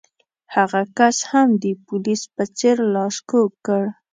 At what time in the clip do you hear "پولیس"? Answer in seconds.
1.85-2.21